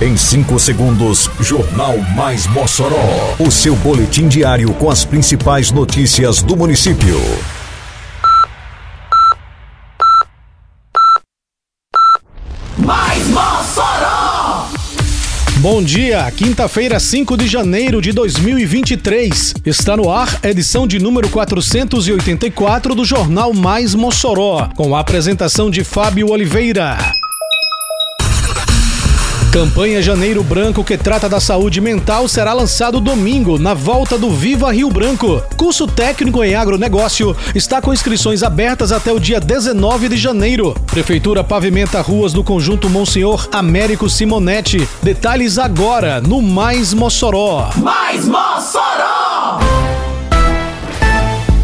[0.00, 3.36] Em 5 segundos, Jornal Mais Mossoró.
[3.38, 7.16] O seu boletim diário com as principais notícias do município.
[12.76, 14.66] Mais Mossoró!
[15.58, 19.54] Bom dia, quinta-feira, 5 de janeiro de 2023.
[19.64, 25.84] Está no ar edição de número 484 do Jornal Mais Mossoró, com a apresentação de
[25.84, 26.98] Fábio Oliveira.
[29.54, 34.72] Campanha Janeiro Branco, que trata da saúde mental, será lançado domingo, na volta do Viva
[34.72, 35.40] Rio Branco.
[35.56, 40.74] Curso técnico em agronegócio está com inscrições abertas até o dia 19 de janeiro.
[40.88, 44.88] Prefeitura pavimenta ruas do conjunto Monsenhor Américo Simonetti.
[45.00, 47.70] Detalhes agora no Mais Mossoró.
[47.76, 48.93] Mais Mossoró!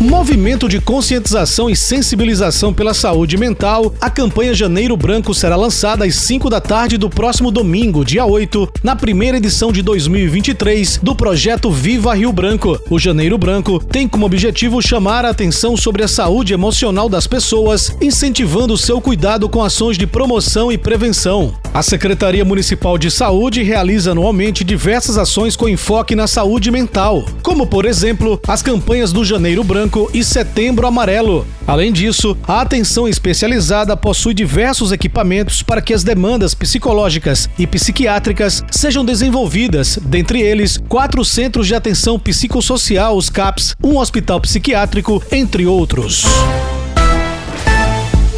[0.00, 6.14] Movimento de conscientização e sensibilização pela saúde mental, a campanha Janeiro Branco será lançada às
[6.14, 11.70] 5 da tarde do próximo domingo, dia 8, na primeira edição de 2023 do projeto
[11.70, 12.80] Viva Rio Branco.
[12.88, 17.94] O Janeiro Branco tem como objetivo chamar a atenção sobre a saúde emocional das pessoas,
[18.00, 21.52] incentivando seu cuidado com ações de promoção e prevenção.
[21.74, 27.66] A Secretaria Municipal de Saúde realiza anualmente diversas ações com enfoque na saúde mental, como,
[27.66, 31.46] por exemplo, as campanhas do Janeiro Branco e Setembro Amarelo.
[31.66, 38.64] Além disso, a atenção especializada possui diversos equipamentos para que as demandas psicológicas e psiquiátricas
[38.70, 45.66] sejam desenvolvidas, dentre eles, quatro centros de atenção psicossocial, os CAPS, um hospital psiquiátrico, entre
[45.66, 46.24] outros.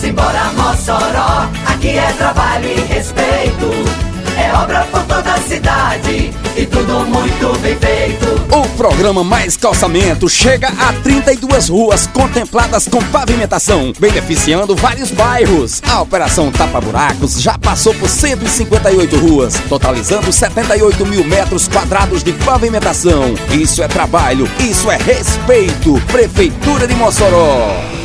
[0.00, 3.70] Simbora Mossoró, aqui é trabalho e respeito.
[4.36, 8.26] É obra por toda a cidade e tudo muito bem feito.
[8.54, 15.82] O programa Mais Calçamento chega a 32 ruas contempladas com pavimentação, beneficiando vários bairros.
[15.88, 22.32] A Operação Tapa Buracos já passou por 158 ruas, totalizando 78 mil metros quadrados de
[22.32, 23.34] pavimentação.
[23.50, 26.00] Isso é trabalho, isso é respeito.
[26.06, 27.97] Prefeitura de Mossoró.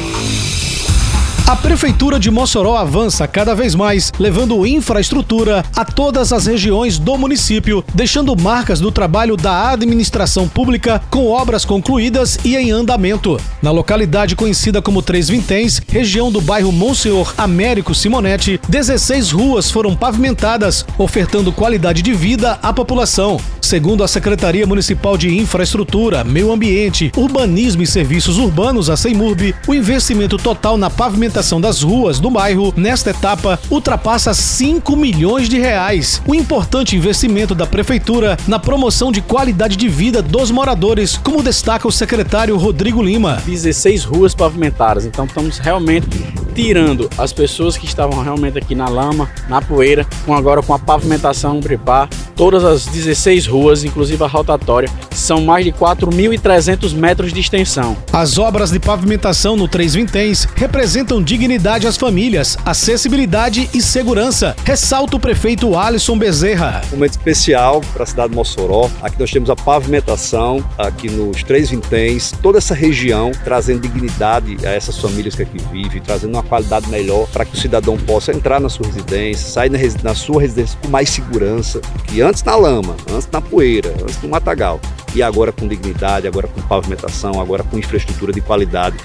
[1.53, 7.15] A Prefeitura de Mossoró avança cada vez mais, levando infraestrutura a todas as regiões do
[7.15, 13.39] município, deixando marcas do trabalho da administração pública com obras concluídas e em andamento.
[13.61, 19.95] Na localidade conhecida como Três Vinténs, região do bairro Monsenhor Américo Simonetti, 16 ruas foram
[19.95, 23.39] pavimentadas, ofertando qualidade de vida à população.
[23.61, 29.73] Segundo a Secretaria Municipal de Infraestrutura, Meio Ambiente, Urbanismo e Serviços Urbanos, a CEIMURB, o
[29.73, 36.21] investimento total na pavimentação das ruas do bairro nesta etapa ultrapassa 5 milhões de reais.
[36.25, 41.87] O importante investimento da Prefeitura na promoção de qualidade de vida dos moradores, como destaca
[41.87, 43.41] o secretário Rodrigo Lima.
[43.45, 46.07] 16 ruas pavimentadas, então estamos realmente
[46.53, 50.79] tirando as pessoas que estavam realmente aqui na lama, na poeira, com agora com a
[50.79, 57.39] pavimentação prepar todas as 16 ruas, inclusive a rotatória, são mais de 4.300 metros de
[57.39, 57.95] extensão.
[58.11, 65.15] As obras de pavimentação no Três Vinténs representam dignidade às famílias, acessibilidade e segurança, ressalta
[65.15, 66.81] o prefeito Alisson Bezerra.
[66.91, 68.89] Um momento especial para a cidade de Mossoró.
[69.01, 74.69] Aqui nós temos a pavimentação, aqui nos Três Vinténs, toda essa região, trazendo dignidade a
[74.69, 78.59] essas famílias que aqui vivem, trazendo uma qualidade melhor para que o cidadão possa entrar
[78.59, 82.55] na sua residência, sair na, resi na sua residência com mais segurança, que antes na
[82.55, 84.79] lama, antes na poeira, antes no matagal.
[85.15, 88.97] E agora com dignidade, agora com pavimentação, agora com infraestrutura de qualidade.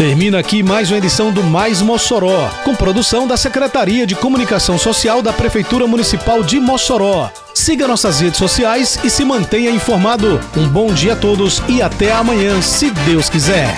[0.00, 5.20] Termina aqui mais uma edição do Mais Mossoró, com produção da Secretaria de Comunicação Social
[5.20, 7.30] da Prefeitura Municipal de Mossoró.
[7.54, 10.40] Siga nossas redes sociais e se mantenha informado.
[10.56, 13.76] Um bom dia a todos e até amanhã, se Deus quiser.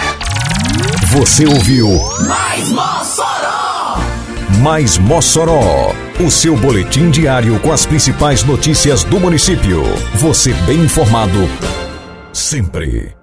[1.12, 1.88] Você ouviu
[2.26, 3.98] Mais Mossoró!
[4.62, 9.82] Mais Mossoró, o seu boletim diário com as principais notícias do município.
[10.14, 11.38] Você bem informado
[12.32, 13.14] sempre.